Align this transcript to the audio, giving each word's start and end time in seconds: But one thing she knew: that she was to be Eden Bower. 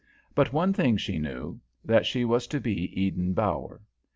But 0.33 0.51
one 0.51 0.73
thing 0.73 0.97
she 0.97 1.19
knew: 1.19 1.59
that 1.85 2.07
she 2.07 2.25
was 2.25 2.47
to 2.47 2.59
be 2.59 2.99
Eden 2.99 3.33
Bower. 3.33 3.81